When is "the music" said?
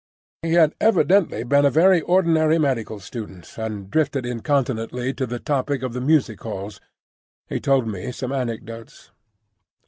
5.93-6.41